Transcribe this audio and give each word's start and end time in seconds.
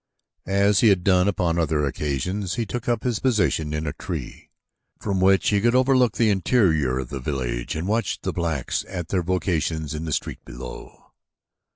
As 0.47 0.79
he 0.79 0.87
had 0.87 1.03
done 1.03 1.27
upon 1.27 1.59
other 1.59 1.85
occasions 1.85 2.55
he 2.55 2.65
took 2.65 2.89
up 2.89 3.03
his 3.03 3.19
position 3.19 3.71
in 3.71 3.85
a 3.85 3.93
tree 3.93 4.49
from 4.99 5.21
which 5.21 5.49
he 5.49 5.61
could 5.61 5.75
overlook 5.75 6.13
the 6.17 6.31
interior 6.31 6.97
of 6.97 7.09
the 7.09 7.19
village 7.19 7.75
and 7.75 7.87
watch 7.87 8.19
the 8.21 8.33
blacks 8.33 8.83
at 8.89 9.09
their 9.09 9.21
vocations 9.21 9.93
in 9.93 10.05
the 10.05 10.11
street 10.11 10.43
below. 10.43 11.11